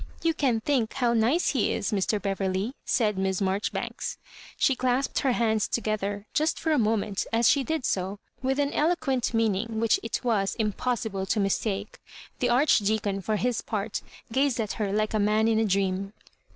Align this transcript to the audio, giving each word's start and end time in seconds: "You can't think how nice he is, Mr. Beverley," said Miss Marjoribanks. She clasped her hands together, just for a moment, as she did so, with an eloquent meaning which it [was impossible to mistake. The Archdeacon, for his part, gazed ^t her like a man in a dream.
"You 0.23 0.33
can't 0.33 0.63
think 0.63 0.93
how 0.93 1.13
nice 1.13 1.49
he 1.49 1.71
is, 1.71 1.91
Mr. 1.91 2.19
Beverley," 2.19 2.73
said 2.83 3.19
Miss 3.19 3.39
Marjoribanks. 3.39 4.17
She 4.57 4.75
clasped 4.75 5.19
her 5.19 5.33
hands 5.33 5.67
together, 5.67 6.25
just 6.33 6.59
for 6.59 6.71
a 6.71 6.79
moment, 6.79 7.27
as 7.31 7.47
she 7.47 7.63
did 7.63 7.85
so, 7.85 8.17
with 8.41 8.57
an 8.57 8.73
eloquent 8.73 9.31
meaning 9.31 9.79
which 9.79 9.99
it 10.01 10.23
[was 10.23 10.55
impossible 10.55 11.27
to 11.27 11.39
mistake. 11.39 11.99
The 12.39 12.49
Archdeacon, 12.49 13.21
for 13.21 13.35
his 13.35 13.61
part, 13.61 14.01
gazed 14.31 14.57
^t 14.57 14.73
her 14.77 14.91
like 14.91 15.13
a 15.13 15.19
man 15.19 15.47
in 15.47 15.59
a 15.59 15.65
dream. 15.65 16.13